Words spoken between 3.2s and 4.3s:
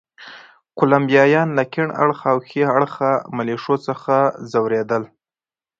ملېشو څخه